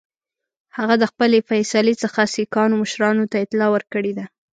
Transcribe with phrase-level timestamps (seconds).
[0.77, 4.25] هغه د خپلي فیصلې څخه سیکهانو مشرانو ته اطلاع ورکړې ده.